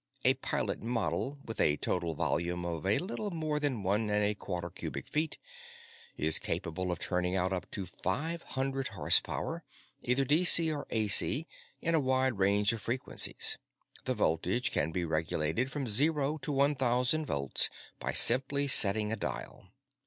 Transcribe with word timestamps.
A 0.25 0.33
pilot 0.33 0.81
model, 0.81 1.37
with 1.45 1.61
a 1.61 1.77
total 1.77 2.15
volume 2.15 2.65
of 2.65 2.87
a 2.87 2.97
little 2.97 3.29
more 3.29 3.59
than 3.59 3.83
one 3.83 4.09
and 4.09 4.23
one 4.23 4.33
quarter 4.33 4.71
cubic 4.71 5.07
feet, 5.07 5.37
is 6.17 6.39
capable 6.39 6.91
of 6.91 6.97
turning 6.97 7.35
out 7.35 7.53
up 7.53 7.69
to 7.69 7.85
five 7.85 8.41
hundred 8.41 8.87
horsepower, 8.97 9.63
either 10.01 10.25
DC 10.25 10.75
or 10.75 10.87
AC 10.89 11.45
in 11.83 11.93
a 11.93 11.99
wide 11.99 12.39
range 12.39 12.73
of 12.73 12.81
frequencies. 12.81 13.59
The 14.05 14.15
voltage 14.15 14.71
can 14.71 14.91
be 14.91 15.05
regulated 15.05 15.71
from 15.71 15.85
zero 15.85 16.37
to 16.39 16.51
one 16.51 16.73
thousand 16.73 17.27
volts 17.27 17.69
by 17.99 18.11
simply 18.11 18.67
setting 18.67 19.11
a 19.11 19.15
dial. 19.15 19.67